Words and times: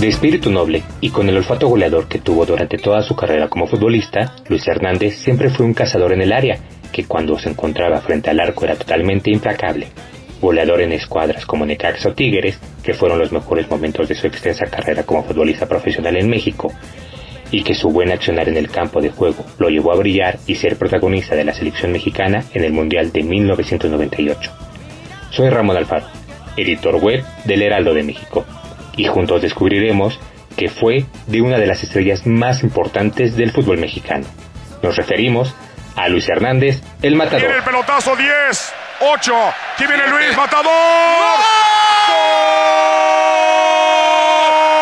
De 0.00 0.08
espíritu 0.08 0.50
noble 0.50 0.82
y 1.00 1.08
con 1.08 1.26
el 1.30 1.38
olfato 1.38 1.68
goleador 1.68 2.06
que 2.06 2.18
tuvo 2.18 2.44
durante 2.44 2.76
toda 2.76 3.02
su 3.02 3.16
carrera 3.16 3.48
como 3.48 3.66
futbolista, 3.66 4.34
Luis 4.46 4.68
Hernández 4.68 5.16
siempre 5.16 5.48
fue 5.48 5.64
un 5.64 5.72
cazador 5.72 6.12
en 6.12 6.20
el 6.20 6.34
área, 6.34 6.58
que 6.92 7.06
cuando 7.06 7.38
se 7.38 7.48
encontraba 7.48 8.02
frente 8.02 8.28
al 8.28 8.40
arco 8.40 8.66
era 8.66 8.76
totalmente 8.76 9.30
implacable. 9.30 9.88
Goleador 10.38 10.82
en 10.82 10.92
escuadras 10.92 11.46
como 11.46 11.64
Necaxa 11.64 12.10
o 12.10 12.12
Tigres, 12.12 12.60
que 12.82 12.92
fueron 12.92 13.18
los 13.18 13.32
mejores 13.32 13.70
momentos 13.70 14.06
de 14.06 14.14
su 14.14 14.26
extensa 14.26 14.66
carrera 14.66 15.04
como 15.04 15.24
futbolista 15.24 15.66
profesional 15.66 16.18
en 16.18 16.28
México, 16.28 16.70
y 17.50 17.62
que 17.62 17.74
su 17.74 17.88
buen 17.88 18.12
accionar 18.12 18.50
en 18.50 18.58
el 18.58 18.68
campo 18.68 19.00
de 19.00 19.08
juego 19.08 19.46
lo 19.58 19.70
llevó 19.70 19.92
a 19.92 19.96
brillar 19.96 20.38
y 20.46 20.56
ser 20.56 20.76
protagonista 20.76 21.34
de 21.34 21.44
la 21.44 21.54
selección 21.54 21.92
mexicana 21.92 22.44
en 22.52 22.64
el 22.64 22.72
Mundial 22.74 23.12
de 23.12 23.22
1998. 23.22 24.52
Soy 25.30 25.48
Ramón 25.48 25.78
Alfaro, 25.78 26.06
editor 26.54 26.96
web 26.96 27.24
del 27.46 27.62
Heraldo 27.62 27.94
de 27.94 28.02
México 28.02 28.44
y 28.96 29.06
juntos 29.06 29.42
descubriremos 29.42 30.18
que 30.56 30.68
fue 30.68 31.04
de 31.26 31.42
una 31.42 31.58
de 31.58 31.66
las 31.66 31.82
estrellas 31.82 32.26
más 32.26 32.62
importantes 32.62 33.36
del 33.36 33.52
fútbol 33.52 33.78
mexicano. 33.78 34.26
Nos 34.82 34.96
referimos 34.96 35.54
a 35.96 36.08
Luis 36.08 36.28
Hernández, 36.28 36.80
el 37.02 37.14
matador. 37.16 37.40
Tiene 37.40 37.56
el 37.56 37.62
pelotazo 37.62 38.16
10, 38.16 38.74
8. 39.00 39.34
Aquí 39.74 39.86
viene 39.86 40.06
Luis, 40.08 40.36
matador. 40.36 40.72
¡Gol! 42.08 42.16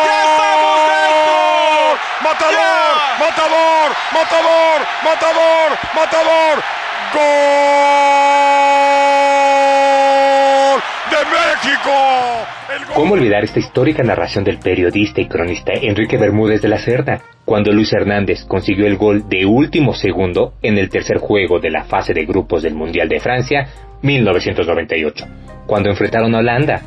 ¡Ya 0.05 0.23
estamos 0.31 0.79
dentro! 0.91 1.97
¡Matador! 2.23 3.05
¡Matador! 3.19 3.91
¡Matador! 4.13 4.81
¡Matador! 5.03 5.77
¡Matador! 5.95 6.63
¡Gol! 7.13 7.75
¿Cómo 12.93 13.13
olvidar 13.13 13.43
esta 13.43 13.59
histórica 13.59 14.03
narración 14.03 14.43
del 14.43 14.59
periodista 14.59 15.21
y 15.21 15.27
cronista 15.27 15.73
Enrique 15.73 16.17
Bermúdez 16.17 16.61
de 16.61 16.69
la 16.69 16.79
Cerda, 16.79 17.21
cuando 17.43 17.71
Luis 17.71 17.91
Hernández 17.93 18.45
consiguió 18.45 18.87
el 18.87 18.97
gol 18.97 19.27
de 19.29 19.45
último 19.45 19.93
segundo 19.93 20.53
en 20.61 20.77
el 20.77 20.89
tercer 20.89 21.17
juego 21.17 21.59
de 21.59 21.71
la 21.71 21.83
fase 21.83 22.13
de 22.13 22.25
grupos 22.25 22.63
del 22.63 22.75
Mundial 22.75 23.09
de 23.09 23.19
Francia 23.19 23.67
1998, 24.01 25.25
cuando 25.65 25.89
enfrentaron 25.89 26.35
a 26.35 26.39
Holanda? 26.39 26.81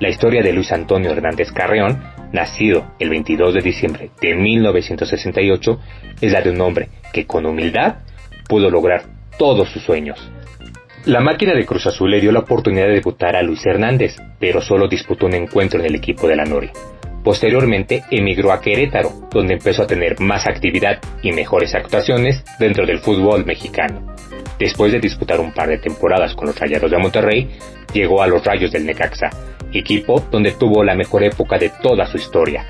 La 0.00 0.08
historia 0.08 0.42
de 0.42 0.52
Luis 0.52 0.72
Antonio 0.72 1.10
Hernández 1.12 1.52
Carreón, 1.52 2.02
nacido 2.32 2.92
el 2.98 3.10
22 3.10 3.54
de 3.54 3.60
diciembre 3.60 4.10
de 4.20 4.34
1968, 4.34 5.80
es 6.20 6.32
la 6.32 6.40
de 6.40 6.50
un 6.50 6.60
hombre 6.60 6.88
que 7.12 7.26
con 7.26 7.46
humildad 7.46 7.96
pudo 8.48 8.70
lograr 8.70 9.02
todos 9.38 9.68
sus 9.70 9.82
sueños. 9.82 10.30
La 11.06 11.20
máquina 11.20 11.54
de 11.54 11.64
Cruz 11.64 11.86
Azul 11.86 12.10
le 12.10 12.20
dio 12.20 12.32
la 12.32 12.40
oportunidad 12.40 12.88
de 12.88 12.94
debutar 12.94 13.36
a 13.36 13.42
Luis 13.42 13.64
Hernández, 13.64 14.16
pero 14.40 14.60
solo 14.60 14.88
disputó 14.88 15.26
un 15.26 15.34
encuentro 15.34 15.78
en 15.78 15.86
el 15.86 15.94
equipo 15.94 16.26
de 16.26 16.34
la 16.34 16.44
Nori. 16.44 16.68
Posteriormente 17.22 18.02
emigró 18.10 18.50
a 18.50 18.60
Querétaro, 18.60 19.28
donde 19.30 19.54
empezó 19.54 19.84
a 19.84 19.86
tener 19.86 20.18
más 20.18 20.48
actividad 20.48 20.98
y 21.22 21.30
mejores 21.30 21.76
actuaciones 21.76 22.42
dentro 22.58 22.84
del 22.84 22.98
fútbol 22.98 23.46
mexicano. 23.46 24.16
Después 24.58 24.90
de 24.90 24.98
disputar 24.98 25.38
un 25.38 25.54
par 25.54 25.68
de 25.68 25.78
temporadas 25.78 26.34
con 26.34 26.48
los 26.48 26.58
Rayados 26.58 26.90
de 26.90 26.98
Monterrey, 26.98 27.50
llegó 27.92 28.20
a 28.20 28.26
los 28.26 28.44
Rayos 28.44 28.72
del 28.72 28.84
Necaxa, 28.84 29.30
equipo 29.72 30.26
donde 30.32 30.52
tuvo 30.58 30.82
la 30.82 30.96
mejor 30.96 31.22
época 31.22 31.56
de 31.56 31.70
toda 31.80 32.06
su 32.06 32.16
historia. 32.16 32.66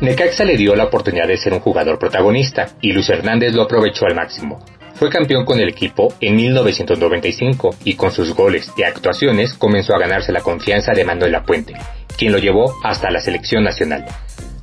Necaxa 0.00 0.46
le 0.46 0.56
dio 0.56 0.74
la 0.74 0.84
oportunidad 0.84 1.28
de 1.28 1.36
ser 1.36 1.52
un 1.52 1.60
jugador 1.60 1.98
protagonista 1.98 2.66
y 2.80 2.92
Luis 2.92 3.10
Hernández 3.10 3.52
lo 3.52 3.64
aprovechó 3.64 4.06
al 4.06 4.14
máximo, 4.14 4.64
fue 4.94 5.10
campeón 5.10 5.44
con 5.44 5.58
el 5.60 5.68
equipo 5.68 6.14
en 6.20 6.36
1995 6.36 7.76
y 7.84 7.94
con 7.94 8.12
sus 8.12 8.34
goles 8.34 8.70
y 8.76 8.82
actuaciones 8.82 9.54
comenzó 9.54 9.94
a 9.94 9.98
ganarse 9.98 10.32
la 10.32 10.40
confianza 10.40 10.92
de 10.92 11.04
Manuel 11.04 11.32
Lapuente, 11.32 11.74
quien 12.16 12.32
lo 12.32 12.38
llevó 12.38 12.74
hasta 12.82 13.10
la 13.10 13.20
selección 13.20 13.64
nacional. 13.64 14.04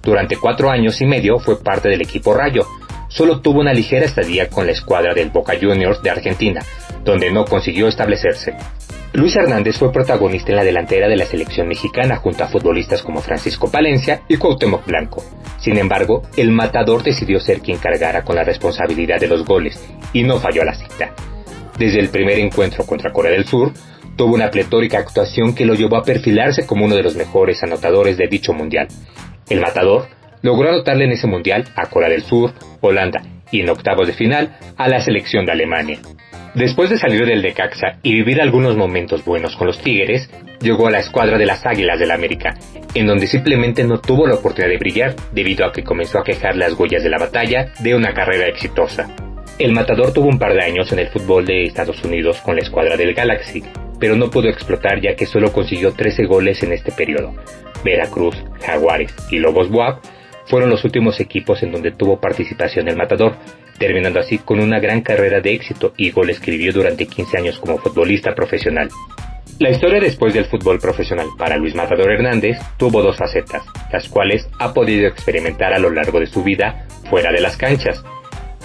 Durante 0.02 0.38
cuatro 0.38 0.72
años 0.72 1.00
y 1.02 1.06
medio 1.06 1.40
fue 1.40 1.62
parte 1.62 1.90
del 1.90 2.02
equipo 2.02 2.34
Rayo. 2.34 2.66
Solo 3.10 3.42
tuvo 3.42 3.60
una 3.60 3.74
ligera 3.74 4.06
estadía 4.06 4.50
con 4.50 4.66
la 4.66 4.72
escuadra 4.72 5.14
del 5.14 5.30
Boca 5.30 5.54
Juniors 5.60 6.02
de 6.02 6.10
Argentina, 6.10 6.64
donde 7.04 7.32
no 7.32 7.46
consiguió 7.46 7.88
establecerse. 7.88 8.56
Luis 9.14 9.36
Hernández 9.36 9.78
fue 9.78 9.92
protagonista 9.92 10.52
en 10.52 10.56
la 10.56 10.64
delantera 10.64 11.10
de 11.10 11.18
la 11.18 11.26
selección 11.26 11.68
mexicana 11.68 12.16
junto 12.16 12.46
a 12.46 12.48
futbolistas 12.48 13.04
como 13.04 13.22
Francisco 13.22 13.70
Palencia 13.70 14.22
y 14.30 14.38
Cuauhtémoc 14.38 14.86
Blanco. 14.86 15.24
Sin 15.62 15.78
embargo, 15.78 16.24
el 16.38 16.52
matador 16.52 17.04
decidió 17.04 17.40
ser 17.40 17.62
quien 17.62 17.78
cargara 17.78 18.24
con 18.24 18.36
la 18.36 18.44
responsabilidad 18.44 19.20
de 19.20 19.28
los 19.28 19.46
goles 19.46 19.80
y 20.12 20.24
no 20.24 20.40
falló 20.40 20.64
a 20.64 20.66
la 20.66 20.74
cita. 20.74 21.14
Desde 21.78 22.00
el 22.00 22.10
primer 22.10 22.40
encuentro 22.40 22.84
contra 22.86 23.12
Corea 23.12 23.32
del 23.32 23.46
Sur, 23.46 23.72
tuvo 24.18 24.34
una 24.34 24.50
pletórica 24.50 24.98
actuación 24.98 25.54
que 25.54 25.66
lo 25.66 25.76
llevó 25.76 25.98
a 25.98 26.04
perfilarse 26.04 26.66
como 26.66 26.86
uno 26.86 26.96
de 26.96 27.04
los 27.04 27.16
mejores 27.16 27.62
anotadores 27.62 28.18
de 28.18 28.28
dicho 28.28 28.54
mundial. 28.54 28.88
El 29.50 29.62
matador 29.62 30.08
logró 30.42 30.70
anotarle 30.70 31.06
en 31.06 31.12
ese 31.12 31.28
mundial 31.28 31.66
a 31.76 31.86
Corea 31.88 32.10
del 32.10 32.24
Sur, 32.24 32.54
Holanda 32.82 33.22
y 33.52 33.62
en 33.62 33.70
octavos 33.70 34.08
de 34.08 34.14
final 34.14 34.58
a 34.78 34.88
la 34.88 35.00
selección 35.00 35.46
de 35.46 35.52
Alemania. 35.52 36.00
Después 36.54 36.90
de 36.90 36.98
salir 36.98 37.26
del 37.26 37.42
Decaxa 37.42 37.98
y 38.04 38.14
vivir 38.14 38.42
algunos 38.42 38.76
momentos 38.76 39.24
buenos 39.24 39.56
con 39.56 39.68
los 39.68 39.80
Tigres, 39.80 40.30
llegó 40.60 40.88
a 40.88 40.92
la 40.92 41.00
escuadra 41.00 41.38
de 41.38 41.46
las 41.46 41.66
Águilas 41.66 41.98
del 41.98 42.10
la 42.10 42.16
América, 42.16 42.56
en 42.94 43.08
donde 43.08 43.28
simplemente 43.28 43.86
no 43.86 44.02
tuvo 44.02 44.28
la 44.28 44.36
oportunidad 44.36 44.70
de 44.70 44.78
brillar 44.78 45.16
debido 45.32 45.66
a 45.66 45.72
que 45.72 45.84
comenzó 45.84 46.20
a 46.20 46.26
quejar 46.26 46.58
las 46.58 46.74
huellas 46.74 47.04
de 47.04 47.10
la 47.10 47.20
batalla 47.20 47.72
de 47.80 47.96
una 47.96 48.14
carrera 48.14 48.48
exitosa. 48.48 49.08
El 49.60 49.72
matador 49.72 50.12
tuvo 50.12 50.28
un 50.28 50.40
par 50.40 50.54
de 50.54 50.64
años 50.64 50.92
en 50.92 51.00
el 51.00 51.08
fútbol 51.08 51.46
de 51.46 51.64
Estados 51.64 52.04
Unidos 52.04 52.42
con 52.42 52.56
la 52.56 52.64
escuadra 52.64 52.98
del 52.98 53.14
Galaxy, 53.14 53.64
pero 53.98 54.18
no 54.18 54.30
pudo 54.30 54.50
explotar 54.50 55.00
ya 55.00 55.16
que 55.16 55.28
solo 55.28 55.54
consiguió 55.54 55.94
13 55.94 56.26
goles 56.26 56.62
en 56.64 56.74
este 56.74 56.92
periodo. 56.92 57.34
Veracruz, 57.86 58.36
Jaguares 58.66 59.16
y 59.30 59.40
Lobos 59.40 59.70
Buap 59.70 60.04
fueron 60.48 60.70
los 60.70 60.84
últimos 60.84 61.20
equipos 61.22 61.64
en 61.64 61.72
donde 61.72 61.92
tuvo 61.92 62.20
participación 62.20 62.90
el 62.90 62.98
matador, 62.98 63.38
terminando 63.82 64.20
así 64.20 64.38
con 64.38 64.60
una 64.60 64.80
gran 64.80 65.02
carrera 65.02 65.42
de 65.42 65.54
éxito 65.54 65.94
y 65.98 66.12
goles 66.12 66.40
que 66.40 66.52
vivió 66.52 66.72
durante 66.72 67.08
15 67.08 67.38
años 67.40 67.60
como 67.60 67.80
futbolista 67.80 68.36
profesional. 68.36 68.90
La 69.58 69.72
historia 69.72 70.00
después 70.00 70.36
del 70.36 70.46
fútbol 70.46 70.78
profesional 70.78 71.26
para 71.36 71.58
Luis 71.58 71.74
Matador 71.74 72.12
Hernández 72.12 72.60
tuvo 72.78 73.02
dos 73.02 73.18
facetas, 73.18 73.64
las 73.92 74.08
cuales 74.08 74.48
ha 74.60 74.72
podido 74.72 75.08
experimentar 75.08 75.74
a 75.74 75.80
lo 75.80 75.90
largo 75.90 76.20
de 76.20 76.28
su 76.28 76.44
vida 76.44 76.86
fuera 77.10 77.32
de 77.32 77.42
las 77.42 77.58
canchas. 77.58 78.04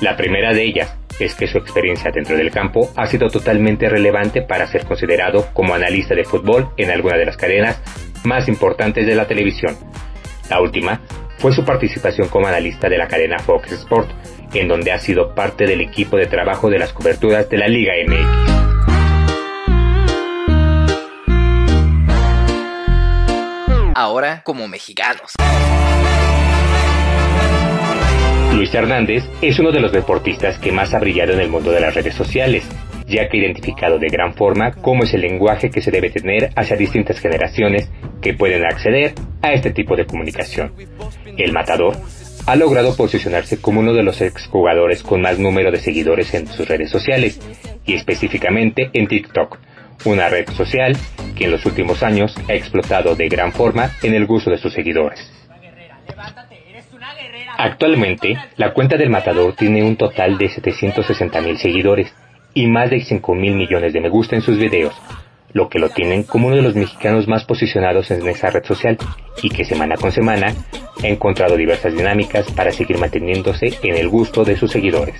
La 0.03 0.19
primera 0.19 0.53
de 0.53 0.65
ellas 0.65 0.95
es 1.19 1.35
que 1.35 1.47
su 1.47 1.57
experiencia 1.57 2.11
dentro 2.11 2.37
del 2.37 2.51
campo 2.51 2.91
ha 2.95 3.07
sido 3.07 3.31
totalmente 3.31 3.89
relevante 3.89 4.43
para 4.43 4.67
ser 4.67 4.85
considerado 4.85 5.49
como 5.55 5.75
analista 5.75 6.15
de 6.15 6.25
fútbol 6.25 6.69
en 6.77 6.91
alguna 6.91 7.17
de 7.17 7.25
las 7.25 7.39
cadenas 7.39 7.81
más 8.23 8.49
importantes 8.49 9.07
de 9.07 9.15
la 9.15 9.27
televisión. 9.27 9.79
La 10.51 10.61
última 10.61 11.01
fue 11.39 11.53
su 11.53 11.65
participación 11.65 12.29
como 12.29 12.47
analista 12.47 12.89
de 12.89 12.99
la 12.99 13.09
cadena 13.09 13.39
Fox 13.39 13.73
Sport, 13.73 14.11
en 14.55 14.69
donde 14.69 14.93
ha 14.93 14.99
sido 14.99 15.35
parte 15.35 15.67
del 15.67 15.81
equipo 15.81 16.17
de 16.17 16.27
trabajo 16.27 16.71
de 16.71 16.79
las 16.79 16.93
coberturas 16.93 17.49
de 17.49 17.59
la 17.59 17.69
Liga 17.69 17.93
MX. 18.07 18.57
Ahora 23.95 24.43
como 24.45 24.69
mexicanos. 24.69 25.33
Luis 28.55 28.75
Hernández 28.75 29.25
es 29.43 29.59
uno 29.59 29.71
de 29.71 29.81
los 29.81 29.93
deportistas 29.93 30.59
que 30.59 30.73
más 30.73 30.95
ha 30.95 30.99
brillado 30.99 31.33
en 31.33 31.41
el 31.41 31.49
mundo 31.49 31.71
de 31.71 31.81
las 31.81 31.95
redes 31.95 32.15
sociales. 32.15 32.67
ya 33.07 33.29
que 33.29 33.37
ha 33.37 33.41
identificado 33.41 34.01
de 34.01 34.09
gran 34.09 34.35
forma 34.35 34.73
cómo 34.73 35.05
es 35.05 35.15
el 35.15 35.21
lenguaje 35.21 35.71
que 35.71 35.81
se 35.81 35.93
debe 35.93 36.11
tener 36.11 36.51
hacia 36.57 36.77
distintas 36.77 37.21
generaciones 37.21 37.89
que 38.21 38.35
pueden 38.35 38.65
acceder 38.65 39.15
a 39.43 39.53
este 39.53 39.71
tipo 39.71 39.95
de 39.95 40.07
comunicación. 40.07 40.73
El 41.37 41.53
matador 41.53 41.97
ha 42.47 42.57
logrado 42.57 42.97
posicionarse 42.97 43.61
como 43.61 43.81
uno 43.81 43.93
de 43.93 44.05
los 44.05 44.21
exjugadores 44.21 45.03
con 45.03 45.21
más 45.21 45.39
número 45.39 45.71
de 45.73 45.79
seguidores 45.79 46.33
en 46.35 46.47
sus 46.47 46.67
redes 46.67 46.91
sociales, 46.91 47.41
y 47.85 47.95
específicamente 47.95 48.91
en 48.93 49.09
TikTok, 49.09 49.59
una 50.05 50.29
red 50.29 50.49
social 50.51 50.97
que 51.37 51.45
en 51.45 51.51
los 51.51 51.67
últimos 51.67 52.03
años 52.03 52.35
ha 52.49 52.55
explotado 52.55 53.17
de 53.17 53.29
gran 53.29 53.53
forma 53.53 53.91
en 54.03 54.15
el 54.15 54.27
gusto 54.27 54.51
de 54.51 54.59
sus 54.59 54.73
seguidores. 54.73 55.31
Actualmente, 57.59 58.37
la 58.57 58.73
cuenta 58.73 58.97
del 58.97 59.11
matador 59.11 59.55
tiene 59.55 59.83
un 59.83 59.97
total 59.97 60.39
de 60.39 60.51
760.000 60.51 61.57
seguidores 61.57 62.13
y 62.55 62.67
más 62.67 62.91
de 62.91 63.01
5 63.01 63.35
mil 63.35 63.55
millones 63.55 63.93
de 63.93 64.01
me 64.01 64.09
gusta 64.09 64.37
en 64.37 64.43
sus 64.43 64.59
videos, 64.59 64.95
lo 65.57 65.71
que 65.71 65.79
lo 65.79 65.89
tienen 65.89 66.23
como 66.23 66.49
uno 66.49 66.57
de 66.57 66.63
los 66.63 66.75
mexicanos 66.75 67.27
más 67.29 67.45
posicionados 67.45 68.11
en 68.11 68.29
esa 68.29 68.51
red 68.51 68.63
social 68.65 68.99
y 69.43 69.49
que 69.49 69.65
semana 69.65 69.97
con 69.97 70.13
semana 70.13 70.55
ha 71.03 71.07
encontrado 71.07 71.57
diversas 71.57 71.95
dinámicas 71.95 72.53
para 72.53 72.73
seguir 72.73 72.99
manteniéndose 72.99 73.73
en 73.83 73.97
el 73.97 74.11
gusto 74.11 74.45
de 74.45 74.59
sus 74.59 74.71
seguidores. 74.71 75.15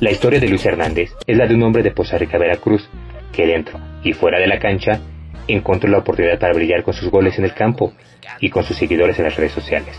La 0.00 0.10
historia 0.10 0.40
de 0.40 0.48
Luis 0.48 0.66
Hernández 0.66 1.12
es 1.28 1.36
la 1.36 1.46
de 1.46 1.54
un 1.54 1.62
hombre 1.62 1.84
de 1.84 1.92
Poza 1.92 2.18
Rica, 2.18 2.38
Veracruz, 2.38 2.88
que 3.32 3.46
dentro 3.46 3.78
y 4.02 4.14
fuera 4.14 4.40
de 4.40 4.48
la 4.48 4.58
cancha 4.58 5.00
encontró 5.46 5.88
la 5.88 5.98
oportunidad 5.98 6.40
para 6.40 6.52
brillar 6.52 6.82
con 6.82 6.94
sus 6.94 7.08
goles 7.08 7.38
en 7.38 7.44
el 7.44 7.54
campo 7.54 7.92
y 8.40 8.50
con 8.50 8.64
sus 8.64 8.76
seguidores 8.76 9.16
en 9.20 9.26
las 9.26 9.36
redes 9.36 9.52
sociales, 9.52 9.94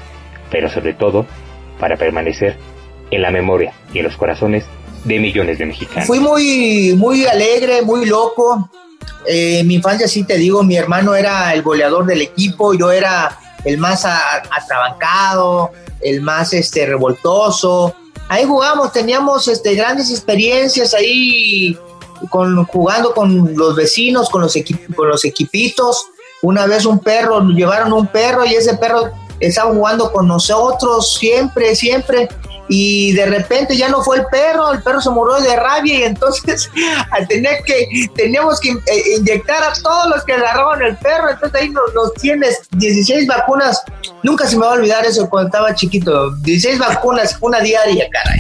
pero 0.52 0.68
sobre 0.68 0.92
todo 0.92 1.26
para 1.80 1.96
permanecer 1.96 2.58
en 3.12 3.22
la 3.22 3.32
memoria 3.32 3.72
y 3.94 4.00
en 4.00 4.04
los 4.04 4.18
corazones 4.18 4.66
de 5.06 5.20
millones 5.20 5.58
de 5.58 5.68
mexicanos. 5.68 6.06
Fui 6.06 6.20
muy, 6.20 6.94
muy 6.98 7.26
alegre, 7.26 7.82
muy 7.82 8.06
loco. 8.06 8.70
Eh, 9.28 9.60
en 9.60 9.68
mi 9.68 9.76
infancia, 9.76 10.08
sí 10.08 10.24
te 10.24 10.38
digo, 10.38 10.64
mi 10.64 10.78
hermano 10.78 11.14
era 11.14 11.54
el 11.54 11.62
goleador 11.62 12.06
del 12.06 12.22
equipo, 12.22 12.74
yo 12.74 12.92
era 12.92 13.38
el 13.66 13.78
más 13.78 14.06
atrabancado, 14.06 15.72
el 16.02 16.22
más 16.22 16.54
este, 16.54 16.86
revoltoso. 16.86 17.94
Ahí 18.30 18.46
jugamos, 18.46 18.94
teníamos 18.94 19.48
este, 19.50 19.76
grandes 19.76 20.12
experiencias 20.12 20.94
ahí 20.94 21.78
con, 22.30 22.66
jugando 22.66 23.14
con 23.14 23.56
los 23.58 23.76
vecinos, 23.76 24.30
con 24.30 24.42
los, 24.42 24.56
con 24.96 25.10
los 25.10 25.26
equipitos. 25.26 26.08
Una 26.42 26.66
vez 26.66 26.86
un 26.86 27.00
perro, 27.00 27.42
llevaron 27.50 27.92
un 27.92 28.08
perro 28.08 28.46
y 28.46 28.54
ese 28.56 28.78
perro 28.78 29.12
estaba 29.42 29.74
jugando 29.74 30.12
con 30.12 30.28
nosotros 30.28 31.18
siempre, 31.18 31.76
siempre 31.76 32.30
y 32.70 33.14
de 33.14 33.26
repente 33.26 33.76
ya 33.78 33.90
no 33.90 34.02
fue 34.02 34.18
el 34.18 34.26
perro, 34.26 34.72
el 34.72 34.82
perro 34.82 35.02
se 35.02 35.10
murió 35.10 35.36
de 35.38 35.56
rabia 35.56 36.00
y 36.00 36.04
entonces 36.04 36.70
tenía 37.30 37.62
que, 37.64 37.88
teníamos 38.16 38.60
que 38.60 38.72
eh, 38.72 39.04
inyectar 39.18 39.64
a 39.64 39.74
todos 39.74 40.10
los 40.10 40.24
que 40.24 40.34
agarraban 40.34 40.82
el 40.82 40.98
perro, 40.98 41.30
entonces 41.30 41.62
ahí 41.62 41.70
nos, 41.70 42.14
tienes 42.16 42.62
16 42.72 43.28
vacunas, 43.28 43.84
nunca 44.24 44.48
se 44.48 44.58
me 44.58 44.66
va 44.66 44.72
a 44.72 44.76
olvidar 44.76 45.06
eso 45.06 45.30
cuando 45.30 45.48
estaba 45.48 45.76
chiquito, 45.76 46.32
16 46.38 46.80
vacunas, 46.80 47.38
una 47.42 47.60
diaria, 47.60 48.08
caray. 48.12 48.40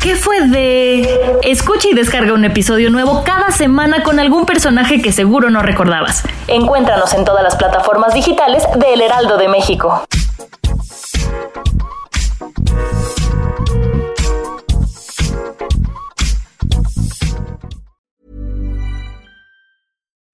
¿Qué 0.00 0.16
fue 0.16 0.48
de...? 0.48 1.38
Escucha 1.42 1.88
y 1.90 1.94
descarga 1.94 2.32
un 2.32 2.46
episodio 2.46 2.88
nuevo 2.88 3.22
cada 3.22 3.50
semana 3.50 4.02
con 4.02 4.18
algún 4.18 4.46
personaje 4.46 5.02
que 5.02 5.12
seguro 5.12 5.50
no 5.50 5.60
recordabas. 5.60 6.22
Encuéntranos 6.48 7.12
en 7.12 7.26
todas 7.26 7.44
las 7.44 7.54
plataformas 7.56 8.14
digitales 8.14 8.62
de 8.78 8.94
El 8.94 9.02
Heraldo 9.02 9.36
de 9.36 9.48
México. 9.48 10.06